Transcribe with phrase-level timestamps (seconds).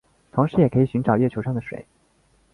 [0.31, 1.85] 同时也可以寻找月球上的水。